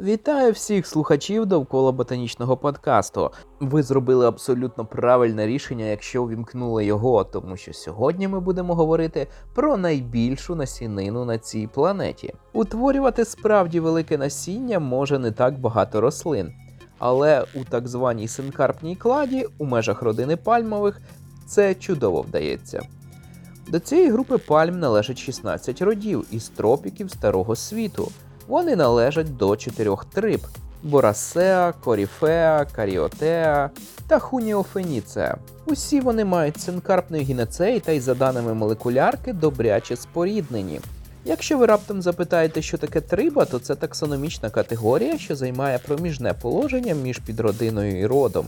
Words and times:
Вітаю 0.00 0.52
всіх 0.52 0.86
слухачів 0.86 1.46
довкола 1.46 1.92
ботанічного 1.92 2.56
подкасту. 2.56 3.30
Ви 3.60 3.82
зробили 3.82 4.26
абсолютно 4.26 4.86
правильне 4.86 5.46
рішення, 5.46 5.84
якщо 5.84 6.22
увімкнули 6.22 6.84
його, 6.84 7.24
тому 7.24 7.56
що 7.56 7.72
сьогодні 7.72 8.28
ми 8.28 8.40
будемо 8.40 8.74
говорити 8.74 9.26
про 9.54 9.76
найбільшу 9.76 10.54
насінину 10.54 11.24
на 11.24 11.38
цій 11.38 11.66
планеті. 11.66 12.34
Утворювати 12.52 13.24
справді 13.24 13.80
велике 13.80 14.18
насіння 14.18 14.78
може 14.78 15.18
не 15.18 15.30
так 15.32 15.58
багато 15.58 16.00
рослин, 16.00 16.52
але 16.98 17.44
у 17.54 17.64
так 17.64 17.88
званій 17.88 18.28
синкарпній 18.28 18.96
кладі 18.96 19.46
у 19.58 19.64
межах 19.64 20.02
родини 20.02 20.36
пальмових 20.36 21.00
це 21.46 21.74
чудово 21.74 22.22
вдається. 22.22 22.82
До 23.68 23.78
цієї 23.78 24.10
групи 24.10 24.38
пальм 24.38 24.78
належить 24.78 25.18
16 25.18 25.82
родів 25.82 26.26
із 26.30 26.48
тропіків 26.48 27.10
Старого 27.10 27.56
світу. 27.56 28.08
Вони 28.48 28.76
належать 28.76 29.36
до 29.36 29.56
чотирьох 29.56 30.04
триб: 30.04 30.40
Борасеа, 30.82 31.72
Коріфеа, 31.84 32.64
Каріотеа 32.64 33.70
та 34.06 34.18
Хуніофеніцеа. 34.18 35.36
Усі 35.66 36.00
вони 36.00 36.24
мають 36.24 36.60
синкарпний 36.60 37.22
гінецей 37.22 37.80
та 37.80 37.92
й 37.92 38.00
за 38.00 38.14
даними 38.14 38.54
молекулярки 38.54 39.32
добряче 39.32 39.96
споріднені. 39.96 40.80
Якщо 41.24 41.58
ви 41.58 41.66
раптом 41.66 42.02
запитаєте, 42.02 42.62
що 42.62 42.78
таке 42.78 43.00
триба, 43.00 43.44
то 43.44 43.58
це 43.58 43.74
таксономічна 43.74 44.50
категорія, 44.50 45.18
що 45.18 45.36
займає 45.36 45.78
проміжне 45.78 46.34
положення 46.34 46.94
між 46.94 47.18
підродиною 47.18 48.00
і 48.00 48.06
родом. 48.06 48.46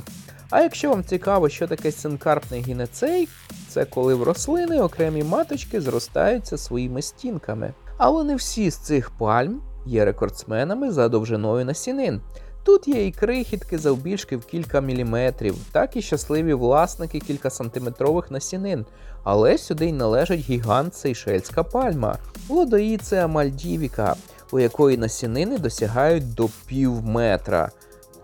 А 0.50 0.62
якщо 0.62 0.90
вам 0.90 1.04
цікаво, 1.04 1.48
що 1.48 1.66
таке 1.68 1.92
синкарпний 1.92 2.62
гінецей, 2.62 3.28
це 3.68 3.84
коли 3.84 4.14
в 4.14 4.22
рослини 4.22 4.80
окремі 4.80 5.22
маточки 5.22 5.80
зростаються 5.80 6.58
своїми 6.58 7.02
стінками. 7.02 7.74
Але 7.96 8.24
не 8.24 8.36
всі 8.36 8.70
з 8.70 8.76
цих 8.76 9.10
пальм 9.10 9.60
є 9.86 10.04
рекордсменами 10.04 10.90
за 10.90 11.08
довжиною 11.08 11.64
насінин. 11.64 12.20
Тут 12.64 12.88
є 12.88 13.06
і 13.06 13.12
крихітки 13.12 13.78
завбільшки 13.78 14.36
в 14.36 14.44
кілька 14.44 14.80
міліметрів, 14.80 15.56
так 15.72 15.96
і 15.96 16.02
щасливі 16.02 16.54
власники 16.54 17.20
кількасантиметрових 17.20 18.30
насінин. 18.30 18.86
Але 19.24 19.58
сюди 19.58 19.86
й 19.86 19.92
належить 19.92 20.40
гігант 20.40 20.94
сейшельська 20.94 21.62
пальма, 21.62 22.18
лодоїцеа 22.48 23.26
мальдівіка, 23.26 24.16
у 24.52 24.58
якої 24.58 24.96
насінини 24.96 25.58
досягають 25.58 26.34
до 26.34 26.48
пів 26.66 27.04
метра, 27.04 27.70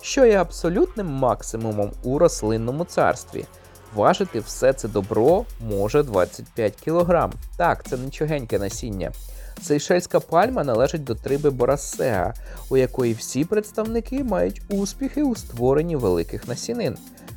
що 0.00 0.26
є 0.26 0.36
абсолютним 0.36 1.06
максимумом 1.06 1.90
у 2.02 2.18
рослинному 2.18 2.84
царстві. 2.84 3.44
Важити 3.94 4.40
все 4.40 4.72
це 4.72 4.88
добро 4.88 5.44
може 5.60 6.02
25 6.02 6.76
кг. 6.84 7.30
Так, 7.56 7.84
це 7.88 7.98
нічогеньке 7.98 8.58
насіння. 8.58 9.12
Сейшельська 9.62 10.20
пальма 10.20 10.64
належить 10.64 11.04
до 11.04 11.14
триби 11.14 11.50
Борасеа, 11.50 12.34
у 12.70 12.76
якої 12.76 13.12
всі 13.14 13.44
представники 13.44 14.24
мають 14.24 14.62
успіхи 14.68 15.22
у 15.22 15.36
створенні 15.36 15.96
великих 15.96 16.48
насінин. 16.48 16.96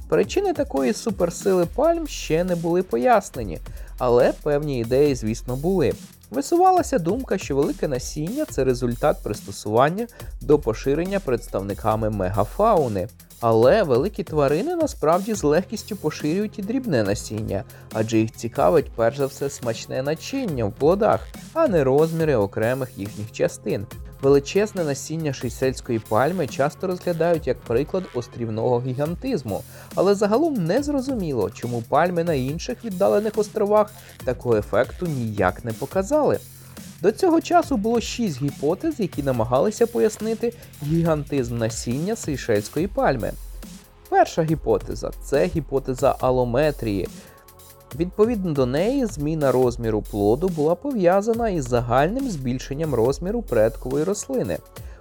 Причини 0.09 0.53
такої 0.53 0.93
суперсили 0.93 1.65
пальм 1.65 2.07
ще 2.07 2.43
не 2.43 2.55
були 2.55 2.83
пояснені, 2.83 3.59
але 3.97 4.33
певні 4.43 4.79
ідеї, 4.79 5.15
звісно, 5.15 5.55
були. 5.55 5.93
Висувалася 6.31 6.99
думка, 6.99 7.37
що 7.37 7.55
велике 7.55 7.87
насіння 7.87 8.45
це 8.45 8.63
результат 8.63 9.17
пристосування 9.23 10.07
до 10.41 10.59
поширення 10.59 11.19
представниками 11.19 12.09
мегафауни. 12.09 13.07
Але 13.41 13.83
великі 13.83 14.23
тварини 14.23 14.75
насправді 14.75 15.33
з 15.33 15.43
легкістю 15.43 15.95
поширюють 15.95 16.59
і 16.59 16.61
дрібне 16.61 17.03
насіння, 17.03 17.63
адже 17.93 18.17
їх 18.17 18.31
цікавить 18.31 18.91
перш 18.95 19.17
за 19.17 19.25
все 19.25 19.49
смачне 19.49 20.03
начиння 20.03 20.65
в 20.65 20.71
плодах, 20.71 21.27
а 21.53 21.67
не 21.67 21.83
розміри 21.83 22.35
окремих 22.35 22.97
їхніх 22.97 23.31
частин. 23.31 23.85
Величезне 24.21 24.83
насіння 24.83 25.33
шейсельської 25.33 25.99
пальми 25.99 26.47
часто 26.47 26.87
розглядають 26.87 27.47
як 27.47 27.59
приклад 27.59 28.03
острівного 28.13 28.81
гігантизму, 28.81 29.63
але 29.95 30.15
загалом 30.15 30.53
не 30.53 30.83
зрозуміло, 30.83 31.49
чому 31.49 31.81
пальми 31.81 32.23
на 32.23 32.33
інших 32.33 32.85
віддалених 32.85 33.37
островах 33.37 33.91
такого 34.25 34.55
ефекту 34.55 35.07
ніяк 35.07 35.65
не 35.65 35.73
показали. 35.73 36.39
До 37.01 37.11
цього 37.11 37.41
часу 37.41 37.77
було 37.77 38.01
шість 38.01 38.41
гіпотез, 38.41 38.99
які 38.99 39.23
намагалися 39.23 39.87
пояснити 39.87 40.53
гігантизм 40.83 41.57
насіння 41.57 42.15
сейшельської 42.15 42.87
пальми. 42.87 43.31
Перша 44.09 44.43
гіпотеза 44.43 45.11
це 45.23 45.45
гіпотеза 45.45 46.15
алометрії. 46.19 47.07
Відповідно 47.95 48.51
до 48.51 48.65
неї, 48.65 49.05
зміна 49.05 49.51
розміру 49.51 50.01
плоду 50.01 50.49
була 50.49 50.75
пов'язана 50.75 51.49
із 51.49 51.67
загальним 51.67 52.29
збільшенням 52.29 52.95
розміру 52.95 53.41
предкової 53.41 54.03
рослини. 54.03 54.57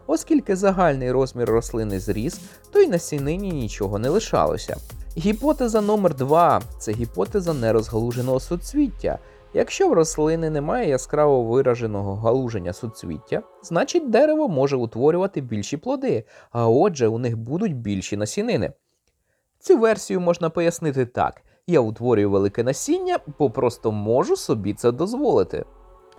Оскільки 0.07 0.57
загальний 0.57 1.13
розмір 1.13 1.51
рослини 1.51 2.01
зріс, 2.01 2.41
то 2.73 2.81
й 2.81 2.89
на 2.89 2.99
сінині 2.99 3.51
нічого 3.51 3.99
не 3.99 4.09
лишалося. 4.09 4.77
Гіпотеза 5.17 5.81
номер 5.81 6.15
2 6.15 6.63
це 6.79 6.93
гіпотеза 6.93 7.53
нерозгалуженого 7.53 8.41
суцвіття. 8.41 9.19
Якщо 9.55 9.89
в 9.89 9.93
рослини 9.93 10.51
немає 10.51 10.89
яскраво 10.89 11.43
вираженого 11.43 12.17
галуження 12.17 12.73
суцвіття, 12.73 13.43
значить 13.63 14.11
дерево 14.11 14.49
може 14.49 14.77
утворювати 14.77 15.41
більші 15.41 15.77
плоди, 15.77 16.25
а 16.51 16.69
отже, 16.69 17.09
у 17.09 17.19
них 17.19 17.37
будуть 17.37 17.77
більші 17.77 18.17
насінини. 18.17 18.73
Цю 19.59 19.79
версію 19.79 20.21
можна 20.21 20.51
пояснити 20.51 21.07
так: 21.07 21.43
я 21.67 21.81
утворюю 21.81 22.31
велике 22.31 22.63
насіння, 22.63 23.19
бо 23.39 23.51
просто 23.51 23.93
можу 23.93 24.37
собі 24.37 24.75
це 24.75 24.93
дозволити. 24.93 25.65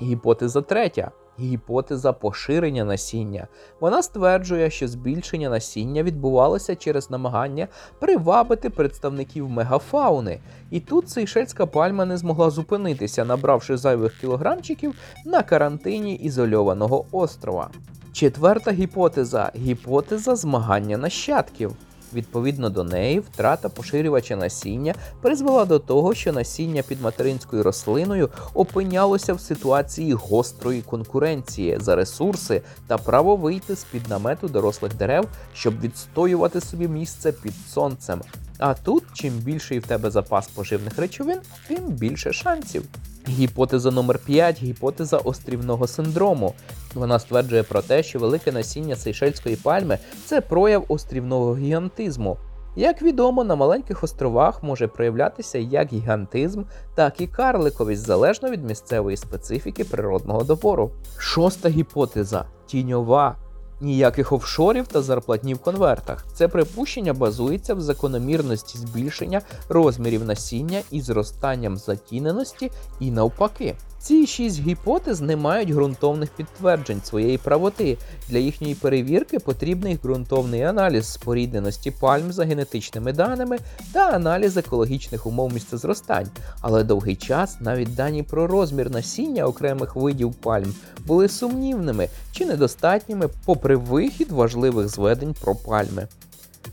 Гіпотеза 0.02 0.62
третя. 0.62 1.12
Гіпотеза 1.42 2.14
поширення 2.14 2.86
насіння. 2.86 3.48
Вона 3.80 4.04
стверджує, 4.04 4.70
що 4.70 4.88
збільшення 4.88 5.50
насіння 5.50 6.04
відбувалося 6.04 6.76
через 6.76 7.12
намагання 7.12 7.68
привабити 8.00 8.70
представників 8.70 9.50
мегафауни, 9.50 10.40
і 10.72 10.80
тут 10.80 11.10
сейшельська 11.10 11.66
пальма 11.66 12.06
не 12.06 12.18
змогла 12.18 12.50
зупинитися, 12.50 13.26
набравши 13.26 13.78
зайвих 13.78 14.20
кілограмчиків 14.20 14.96
на 15.26 15.44
карантині 15.44 16.16
ізольованого 16.16 17.06
острова. 17.12 17.70
Четверта 18.14 18.72
гіпотеза 18.72 19.52
гіпотеза 19.56 20.36
змагання 20.36 20.98
нащадків. 20.98 21.76
Відповідно 22.14 22.70
до 22.70 22.84
неї, 22.84 23.20
втрата 23.20 23.70
поширювача 23.70 24.36
насіння 24.36 24.96
призвела 25.22 25.66
до 25.66 25.80
того, 25.80 26.14
що 26.14 26.34
насіння 26.34 26.82
під 26.82 27.02
материнською 27.02 27.64
рослиною 27.64 28.30
опинялося 28.54 29.34
в 29.34 29.40
ситуації 29.40 30.14
гострої 30.14 30.82
конкуренції 30.82 31.78
за 31.80 31.96
ресурси 31.96 32.62
та 32.88 32.98
право 32.98 33.36
вийти 33.36 33.76
з 33.76 33.84
під 33.84 34.10
намету 34.10 34.48
дорослих 34.48 34.96
дерев, 34.96 35.28
щоб 35.54 35.82
відстоювати 35.82 36.62
собі 36.62 36.88
місце 36.88 37.32
під 37.32 37.54
сонцем. 37.70 38.22
А 38.60 38.74
тут, 38.74 39.04
чим 39.14 39.34
більший 39.34 39.80
в 39.80 39.88
тебе 39.88 40.12
запас 40.12 40.48
поживних 40.48 41.00
речовин, 41.00 41.40
тим 41.68 41.84
більше 41.88 42.34
шансів. 42.34 42.84
Гіпотеза 43.28 43.92
номер 43.92 44.20
5 44.20 44.64
гіпотеза 44.64 45.18
острівного 45.18 45.88
синдрому. 45.88 46.54
Вона 46.94 47.20
стверджує 47.20 47.64
про 47.64 47.82
те, 47.82 48.04
що 48.04 48.20
велике 48.20 48.52
насіння 48.52 48.96
сейшельської 48.96 49.56
пальми 49.56 49.98
це 50.26 50.42
прояв 50.42 50.86
острівного 50.88 51.58
гігантизму. 51.58 52.38
Як 52.76 53.02
відомо, 53.02 53.44
на 53.44 53.56
маленьких 53.56 54.04
островах 54.04 54.64
може 54.64 54.88
проявлятися 54.88 55.58
як 55.58 55.94
гігантизм, 55.94 56.64
так 56.96 57.22
і 57.22 57.28
карликовість 57.28 58.02
залежно 58.02 58.50
від 58.50 58.64
місцевої 58.64 59.18
специфіки 59.18 59.84
природного 59.84 60.44
добору. 60.44 60.92
Шоста 61.18 61.70
гіпотеза 61.70 62.46
тіньова. 62.66 63.49
Ніяких 63.82 64.32
офшорів 64.32 64.88
та 64.88 65.02
зарплатні 65.02 65.54
в 65.54 65.60
конвертах. 65.60 66.26
Це 66.34 66.48
припущення 66.48 67.14
базується 67.14 67.74
в 67.74 67.82
закономірності 67.82 68.78
збільшення 68.78 69.42
розмірів 69.70 70.26
насіння 70.26 70.82
і 70.92 71.02
зростанням 71.02 71.78
затіненості 71.78 72.72
і 73.00 73.12
навпаки. 73.12 73.76
Ці 74.02 74.28
шість 74.28 74.62
гіпотез 74.62 75.22
не 75.22 75.36
мають 75.36 75.70
ґрунтовних 75.70 76.30
підтверджень 76.30 77.02
своєї 77.04 77.38
правоти. 77.38 77.98
Для 78.30 78.38
їхньої 78.38 78.76
перевірки 78.76 79.40
потрібний 79.40 80.00
ґрунтовний 80.04 80.62
аналіз 80.62 81.08
спорідненості 81.08 81.92
пальм 81.92 82.32
за 82.32 82.46
генетичними 82.46 83.14
даними 83.14 83.58
та 83.92 84.10
аналіз 84.10 84.58
екологічних 84.58 85.26
умов 85.26 85.54
місцезростань. 85.54 86.28
Але 86.62 86.84
довгий 86.84 87.16
час 87.16 87.58
навіть 87.60 87.96
дані 87.96 88.24
про 88.24 88.48
розмір 88.48 88.92
насіння 88.92 89.46
окремих 89.46 89.96
видів 89.96 90.34
пальм 90.34 90.74
були 91.06 91.30
сумнівними 91.30 92.10
чи 92.32 92.46
недостатніми 92.46 93.30
попри 93.46 93.76
вихід 93.76 94.32
важливих 94.32 94.90
зведень 94.90 95.36
про 95.42 95.56
пальми. 95.56 96.08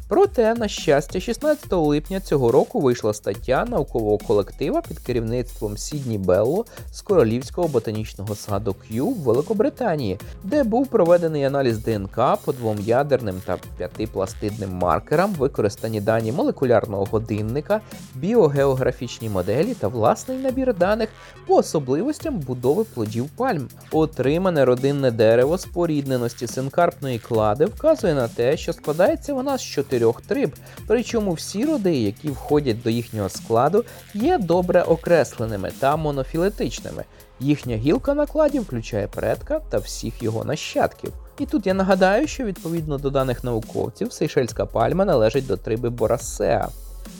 Проте, 0.08 0.54
на 0.54 0.68
щастя, 0.68 1.20
16 1.20 1.72
липня 1.72 2.20
цього 2.20 2.52
року 2.52 2.80
вийшла 2.80 3.14
стаття 3.14 3.64
наукового 3.64 4.18
колектива 4.18 4.82
під 4.88 4.98
керівництвом 4.98 5.76
Сідні 5.76 6.18
Белло 6.18 6.64
з 6.92 7.00
Королівського 7.00 7.68
ботанічного 7.68 8.34
саду 8.34 8.74
К'ю 8.74 9.06
в 9.06 9.18
Великобританії, 9.18 10.18
де 10.44 10.64
був 10.64 10.86
проведений 10.86 11.44
аналіз 11.44 11.78
ДНК 11.78 12.16
по 12.44 12.52
двом 12.52 12.78
ядерним 12.80 13.40
та 13.46 13.58
п'ятипластидним 13.78 14.70
маркерам, 14.70 15.32
використані 15.32 16.00
дані 16.00 16.32
молекулярного 16.32 17.04
годинника, 17.04 17.80
біогеографічні 18.14 19.28
моделі 19.28 19.74
та 19.74 19.88
власний 19.88 20.38
набір 20.38 20.74
даних 20.74 21.08
по 21.46 21.54
особливостям 21.54 22.38
будови 22.38 22.84
плодів 22.84 23.28
пальм. 23.36 23.68
Отримане 23.92 24.64
родинне 24.64 25.10
дерево 25.10 25.58
спорідненості 25.58 26.46
синкарпної 26.46 27.18
клади 27.18 27.64
вказує 27.64 28.14
на 28.14 28.28
те, 28.28 28.56
що 28.56 28.72
складається 28.72 29.34
вона 29.34 29.58
з 29.58 29.62
чотирьох 29.62 29.95
триб, 30.26 30.54
причому 30.86 31.32
всі 31.32 31.64
роди, 31.64 31.96
які 31.96 32.28
входять 32.28 32.82
до 32.82 32.90
їхнього 32.90 33.28
складу, 33.28 33.84
є 34.14 34.38
добре 34.38 34.82
окресленими 34.82 35.72
та 35.80 35.96
монофілетичними. 35.96 37.04
Їхня 37.40 37.76
гілка 37.76 38.14
накладів 38.14 38.62
включає 38.62 39.06
предка 39.06 39.60
та 39.70 39.78
всіх 39.78 40.22
його 40.22 40.44
нащадків. 40.44 41.12
І 41.38 41.46
тут 41.46 41.66
я 41.66 41.74
нагадаю, 41.74 42.26
що 42.26 42.44
відповідно 42.44 42.98
до 42.98 43.10
даних 43.10 43.44
науковців, 43.44 44.12
сейшельська 44.12 44.66
пальма 44.66 45.04
належить 45.04 45.46
до 45.46 45.56
триби 45.56 45.90
Борасеа. 45.90 46.68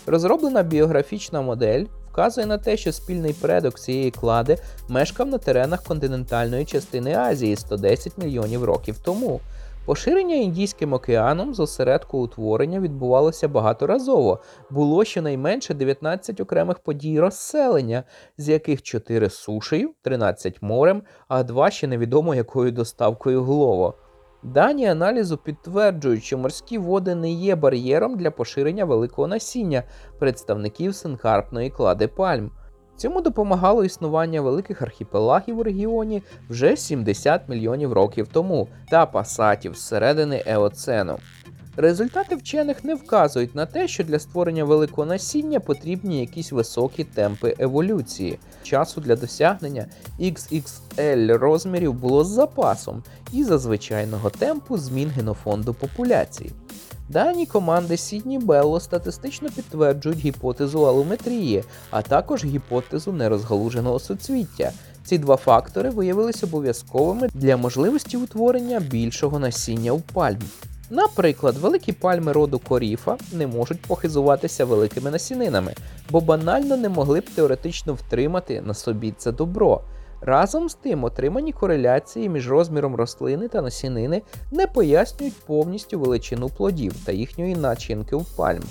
Розроблена 0.07 0.63
біографічна 0.63 1.43
модель 1.43 1.85
вказує 2.13 2.47
на 2.47 2.59
те, 2.59 2.77
що 2.77 2.93
спільний 2.93 3.33
предок 3.33 3.79
цієї 3.81 4.11
клади 4.11 4.59
мешкав 4.89 5.27
на 5.27 5.39
теренах 5.39 5.83
континентальної 5.83 6.65
частини 6.65 7.15
Азії 7.15 7.57
110 7.57 8.19
мільйонів 8.19 8.65
років 8.65 8.97
тому. 9.05 9.41
Поширення 9.87 10.35
Індійським 10.35 10.93
океаном 10.93 11.55
з 11.55 11.61
осередку 11.61 12.19
утворення 12.19 12.81
відбувалося 12.81 13.49
багаторазово. 13.49 14.43
Було 14.71 15.05
щонайменше 15.05 15.75
19 15.75 16.41
окремих 16.41 16.79
подій 16.79 17.21
розселення, 17.21 18.05
з 18.39 18.49
яких 18.49 18.83
4 18.83 19.31
сушею, 19.31 19.91
13 20.03 20.63
морем, 20.63 21.03
а 21.29 21.43
2 21.43 21.71
ще 21.71 21.87
невідомо 21.87 22.35
якою 22.35 22.73
доставкою 22.73 23.43
глово. 23.43 23.95
Дані 24.43 24.87
аналізу 24.87 25.37
підтверджують, 25.37 26.25
що 26.25 26.39
морські 26.39 26.79
води 26.79 27.15
не 27.15 27.31
є 27.31 27.57
бар'єром 27.57 28.17
для 28.17 28.31
поширення 28.31 28.85
великого 28.85 29.29
насіння 29.29 29.83
представників 30.19 30.95
синхарпної 30.95 31.71
клади 31.71 32.09
пальм. 32.09 32.51
Цьому 32.97 33.21
допомагало 33.21 33.85
існування 33.85 34.41
великих 34.41 34.83
архіпелагів 34.83 35.59
у 35.59 35.63
регіоні 35.63 36.23
вже 36.51 36.77
70 36.77 37.49
мільйонів 37.49 37.93
років 37.93 38.29
тому 38.33 38.69
та 38.91 39.07
пасатів 39.07 39.77
з 39.77 39.81
середини 39.81 40.43
Еоцену. 40.47 41.19
Результати 41.77 42.37
вчених 42.37 42.85
не 42.85 42.95
вказують 42.95 43.55
на 43.55 43.67
те, 43.67 43.89
що 43.89 44.05
для 44.05 44.19
створення 44.19 44.65
великого 44.65 45.07
насіння 45.07 45.61
потрібні 45.61 46.21
якісь 46.21 46.53
високі 46.53 47.05
темпи 47.05 47.55
еволюції. 47.59 48.39
Часу 48.63 49.01
для 49.01 49.17
досягнення 49.17 49.87
XXL 50.21 51.39
розмірів 51.39 51.95
було 51.95 52.25
з 52.25 52.29
запасом 52.29 53.03
і 53.33 53.45
за 53.45 53.59
звичайного 53.59 54.31
темпу 54.31 54.79
змін 54.79 55.09
генофонду 55.09 55.75
популяції. 55.75 56.53
Дані 57.09 57.47
команди 57.47 57.97
Сідні 57.97 58.39
Белло 58.39 58.81
статистично 58.81 59.49
підтверджують 59.51 60.19
гіпотезу 60.19 60.83
алометрії, 60.83 61.65
а 61.91 62.03
також 62.03 62.45
гіпотезу 62.45 63.13
нерозгалуженого 63.13 63.99
суцвіття. 63.99 64.73
Ці 65.05 65.19
два 65.19 65.37
фактори 65.37 65.91
виявилися 65.91 66.47
обов'язковими 66.47 67.29
для 67.35 67.57
можливості 67.57 68.17
утворення 68.17 68.81
більшого 68.81 69.39
насіння 69.39 69.93
у 69.93 70.01
пальм. 70.01 70.39
Наприклад, 70.91 71.57
великі 71.57 71.93
пальми 71.93 72.33
роду 72.33 72.59
коріфа 72.59 73.17
не 73.33 73.47
можуть 73.47 73.81
похизуватися 73.81 74.65
великими 74.65 75.11
насінинами, 75.11 75.75
бо 76.11 76.21
банально 76.21 76.77
не 76.77 76.89
могли 76.89 77.21
б 77.21 77.31
теоретично 77.35 77.95
втримати 77.95 78.61
на 78.61 78.75
собі 78.75 79.15
це 79.19 79.33
добро. 79.33 79.81
Разом 80.21 80.69
з 80.69 80.75
тим, 80.75 81.05
отримані 81.05 81.53
кореляції 81.53 82.29
між 82.29 82.51
розміром 82.51 82.95
рослини 82.95 83.49
та 83.49 83.63
насінини 83.63 84.23
не 84.51 84.67
пояснюють 84.67 85.41
повністю 85.47 86.01
величину 86.01 86.49
плодів 86.49 86.95
та 87.05 87.13
їхньої 87.13 87.57
начинки 87.57 88.17
в 88.17 88.37
пальм. 88.37 88.63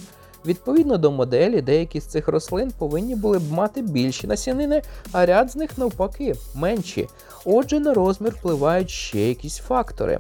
Відповідно 0.46 0.98
до 0.98 1.12
моделі, 1.12 1.62
деякі 1.62 2.00
з 2.00 2.06
цих 2.06 2.28
рослин 2.28 2.72
повинні 2.78 3.16
були 3.16 3.40
б 3.40 3.52
мати 3.52 3.82
більші 3.82 4.28
насінини, 4.28 4.82
а 5.12 5.26
ряд 5.26 5.52
з 5.52 5.56
них 5.56 5.78
навпаки 5.78 6.36
менші. 6.56 7.08
Отже, 7.46 7.80
на 7.80 7.94
розмір 7.94 8.32
впливають 8.32 8.90
ще 8.90 9.20
якісь 9.20 9.58
фактори. 9.58 10.18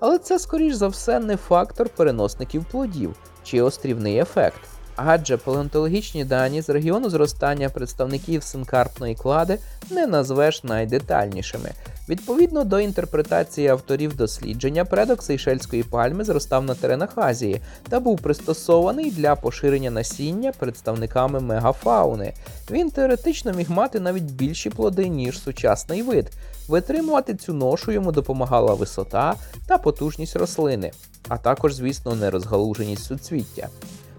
Але 0.00 0.18
це, 0.18 0.38
скоріш 0.38 0.74
за 0.74 0.88
все, 0.88 1.20
не 1.20 1.36
фактор 1.36 1.88
переносників 1.88 2.64
плодів 2.70 3.14
чи 3.44 3.62
острівний 3.62 4.18
ефект. 4.18 4.60
Адже 4.96 5.36
палеонтологічні 5.36 6.24
дані 6.24 6.62
з 6.62 6.68
регіону 6.68 7.10
зростання 7.10 7.68
представників 7.68 8.42
синкарпної 8.42 9.14
клади 9.14 9.58
не 9.90 10.06
назвеш 10.06 10.64
найдетальнішими. 10.64 11.70
Відповідно 12.08 12.64
до 12.64 12.80
інтерпретації 12.80 13.68
авторів 13.68 14.16
дослідження, 14.16 14.84
предок 14.84 15.22
сейшельської 15.22 15.82
пальми 15.82 16.24
зростав 16.24 16.64
на 16.64 16.74
теренах 16.74 17.18
Азії 17.18 17.60
та 17.88 18.00
був 18.00 18.20
пристосований 18.20 19.10
для 19.10 19.36
поширення 19.36 19.90
насіння 19.90 20.52
представниками 20.58 21.40
мегафауни. 21.40 22.32
Він 22.70 22.90
теоретично 22.90 23.52
міг 23.52 23.70
мати 23.70 24.00
навіть 24.00 24.22
більші 24.22 24.70
плоди, 24.70 25.08
ніж 25.08 25.40
сучасний 25.40 26.02
вид. 26.02 26.30
Витримувати 26.68 27.34
цю 27.34 27.52
ношу 27.52 27.92
йому 27.92 28.12
допомагала 28.12 28.74
висота 28.74 29.34
та 29.66 29.78
потужність 29.78 30.36
рослини, 30.36 30.90
а 31.28 31.38
також, 31.38 31.74
звісно, 31.74 32.14
нерозгалуженість 32.14 33.04
суцвіття. 33.04 33.68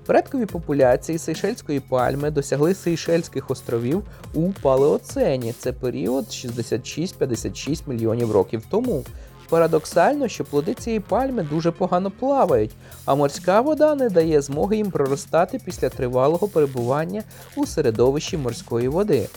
Предкові 0.08 0.46
популяції 0.46 1.18
сейшельської 1.18 1.80
пальми 1.80 2.32
досягли 2.32 2.74
Сейшельських 2.74 3.52
островів 3.52 4.04
у 4.34 4.52
палеоцені. 4.52 5.54
Це 5.60 5.74
період 5.74 6.26
66-56 6.26 7.82
мільйонів 7.88 8.32
років 8.32 8.64
тому. 8.70 9.04
Парадоксально, 9.50 10.28
що 10.28 10.46
плоди 10.46 10.74
цієї 10.74 11.00
пальми 11.00 11.44
дуже 11.44 11.72
погано 11.72 12.12
плавають, 12.12 12.72
а 13.06 13.16
морська 13.16 13.62
вода 13.62 13.96
не 13.96 14.10
дає 14.10 14.42
змоги 14.42 14.78
їм 14.78 14.92
проростати 14.92 15.60
після 15.66 15.90
тривалого 15.90 16.48
перебування 16.48 17.24
у 17.56 17.66
середовищі 17.66 18.38
морської 18.38 18.88
води. 18.88 19.28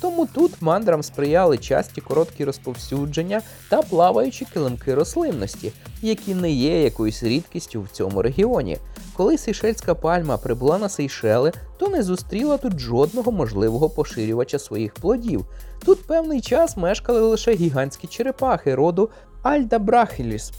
Тому 0.00 0.26
тут 0.26 0.52
мандрам 0.60 1.02
сприяли 1.02 1.58
часті 1.58 2.00
короткі 2.00 2.44
розповсюдження 2.44 3.42
та 3.68 3.82
плаваючі 3.82 4.46
килимки 4.52 4.94
рослинності, 4.94 5.72
які 6.02 6.34
не 6.34 6.50
є 6.50 6.82
якоюсь 6.82 7.22
рідкістю 7.22 7.82
в 7.82 7.88
цьому 7.88 8.22
регіоні. 8.22 8.78
Коли 9.16 9.38
сейшельська 9.38 9.94
пальма 9.94 10.36
прибула 10.36 10.78
на 10.78 10.88
Сейшели, 10.88 11.52
то 11.78 11.88
не 11.88 12.02
зустріла 12.02 12.56
тут 12.56 12.78
жодного 12.78 13.32
можливого 13.32 13.90
поширювача 13.90 14.58
своїх 14.58 14.94
плодів. 14.94 15.46
Тут 15.84 16.06
певний 16.06 16.40
час 16.40 16.76
мешкали 16.76 17.20
лише 17.20 17.54
гігантські 17.54 18.06
черепахи 18.06 18.74
роду 18.74 19.10
Альдабрахіліс, 19.42 20.52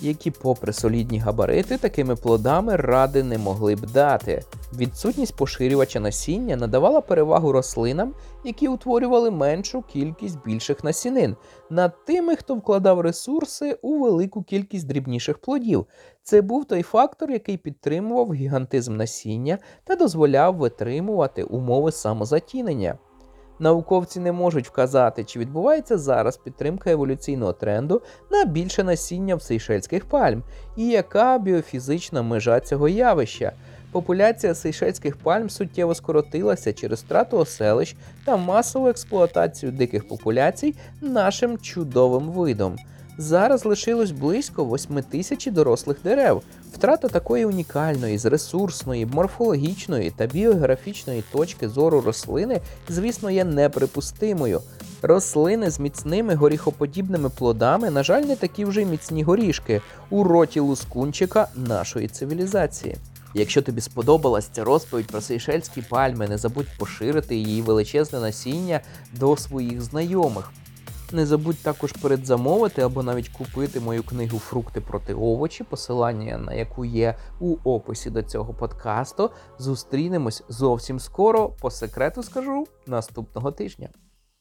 які, 0.00 0.30
попри 0.30 0.72
солідні 0.72 1.18
габарити, 1.18 1.78
такими 1.78 2.16
плодами 2.16 2.76
ради 2.76 3.22
не 3.22 3.38
могли 3.38 3.74
б 3.74 3.86
дати. 3.86 4.42
Відсутність 4.76 5.36
поширювача 5.36 6.00
насіння 6.00 6.56
надавала 6.56 7.00
перевагу 7.00 7.52
рослинам, 7.52 8.14
які 8.44 8.68
утворювали 8.68 9.30
меншу 9.30 9.82
кількість 9.82 10.38
більших 10.44 10.84
насінин, 10.84 11.36
над 11.70 12.04
тими, 12.04 12.36
хто 12.36 12.54
вкладав 12.54 13.00
ресурси 13.00 13.78
у 13.82 13.98
велику 13.98 14.42
кількість 14.42 14.86
дрібніших 14.86 15.38
плодів. 15.38 15.86
Це 16.22 16.42
був 16.42 16.64
той 16.64 16.82
фактор, 16.82 17.30
який 17.30 17.56
підтримував 17.56 18.34
гігантизм 18.34 18.96
насіння 18.96 19.58
та 19.84 19.96
дозволяв 19.96 20.56
витримувати 20.56 21.42
умови 21.42 21.92
самозатінення. 21.92 22.98
Науковці 23.62 24.20
не 24.20 24.32
можуть 24.32 24.68
вказати, 24.68 25.24
чи 25.24 25.38
відбувається 25.38 25.98
зараз 25.98 26.36
підтримка 26.36 26.90
еволюційного 26.90 27.52
тренду 27.52 28.02
на 28.30 28.44
більше 28.44 28.84
насіння 28.84 29.36
в 29.36 29.42
сейшельських 29.42 30.04
пальм, 30.04 30.42
і 30.76 30.88
яка 30.88 31.38
біофізична 31.38 32.22
межа 32.22 32.60
цього 32.60 32.88
явища. 32.88 33.52
Популяція 33.92 34.54
сейшельських 34.54 35.16
пальм 35.16 35.50
суттєво 35.50 35.94
скоротилася 35.94 36.72
через 36.72 37.02
втрату 37.02 37.38
оселищ 37.38 37.96
та 38.24 38.36
масову 38.36 38.88
експлуатацію 38.88 39.72
диких 39.72 40.08
популяцій 40.08 40.74
нашим 41.00 41.58
чудовим 41.58 42.30
видом. 42.30 42.76
Зараз 43.22 43.64
лишилось 43.64 44.10
близько 44.10 44.64
8 44.64 45.02
тисяч 45.02 45.46
дорослих 45.46 45.96
дерев. 46.04 46.42
Втрата 46.72 47.08
такої 47.08 47.44
унікальної, 47.44 48.18
з 48.18 48.24
ресурсної, 48.24 49.06
морфологічної 49.06 50.10
та 50.10 50.26
біографічної 50.26 51.24
точки 51.32 51.68
зору 51.68 52.00
рослини, 52.00 52.60
звісно, 52.88 53.30
є 53.30 53.44
неприпустимою. 53.44 54.60
Рослини 55.02 55.70
з 55.70 55.80
міцними 55.80 56.34
горіхоподібними 56.34 57.28
плодами, 57.28 57.90
на 57.90 58.02
жаль, 58.02 58.22
не 58.22 58.36
такі 58.36 58.64
вже 58.64 58.82
й 58.82 58.86
міцні 58.86 59.22
горішки 59.22 59.80
у 60.10 60.24
роті 60.24 60.60
лускунчика 60.60 61.48
нашої 61.56 62.08
цивілізації. 62.08 62.96
Якщо 63.34 63.62
тобі 63.62 63.80
сподобалась 63.80 64.48
ця 64.52 64.64
розповідь 64.64 65.06
про 65.06 65.20
сейшельські 65.20 65.82
пальми, 65.82 66.28
не 66.28 66.38
забудь 66.38 66.78
поширити 66.78 67.36
її 67.36 67.62
величезне 67.62 68.20
насіння 68.20 68.80
до 69.12 69.36
своїх 69.36 69.82
знайомих. 69.82 70.50
Не 71.12 71.26
забудь 71.26 71.62
також 71.62 71.92
передзамовити 71.92 72.82
або 72.82 73.02
навіть 73.02 73.28
купити 73.28 73.80
мою 73.80 74.02
книгу 74.02 74.38
Фрукти 74.38 74.80
проти 74.80 75.14
овочі, 75.14 75.64
посилання 75.64 76.38
на 76.38 76.54
яку 76.54 76.84
є 76.84 77.14
у 77.40 77.56
описі 77.64 78.10
до 78.10 78.22
цього 78.22 78.54
подкасту. 78.54 79.30
Зустрінемось 79.58 80.42
зовсім 80.48 81.00
скоро. 81.00 81.48
По 81.48 81.70
секрету 81.70 82.22
скажу 82.22 82.66
наступного 82.86 83.52
тижня. 83.52 83.88